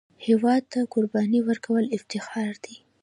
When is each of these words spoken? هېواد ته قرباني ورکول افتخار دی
هېواد 0.27 0.63
ته 0.71 0.79
قرباني 0.93 1.39
ورکول 1.47 1.85
افتخار 1.97 2.53
دی 2.63 2.75